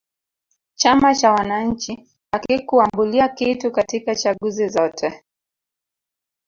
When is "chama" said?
0.75-1.15